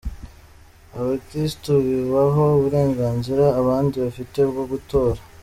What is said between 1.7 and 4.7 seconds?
bubaha uburenganzira abandi bafite bwo